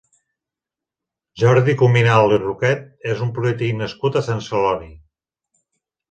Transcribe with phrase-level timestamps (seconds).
[1.41, 2.81] Jordi Cuminal i Roquet
[3.15, 4.89] és un polític nascut a Sant Celoni.